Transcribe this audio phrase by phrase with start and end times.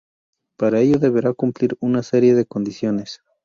[0.57, 3.21] Para ello deberá cumplir una serie de condiciones.